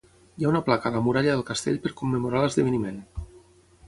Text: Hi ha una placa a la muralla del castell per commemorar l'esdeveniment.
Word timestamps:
Hi 0.39 0.45
ha 0.45 0.51
una 0.51 0.61
placa 0.69 0.89
a 0.89 0.91
la 0.95 1.01
muralla 1.07 1.35
del 1.35 1.43
castell 1.49 1.77
per 1.83 1.91
commemorar 1.99 2.41
l'esdeveniment. 2.45 2.99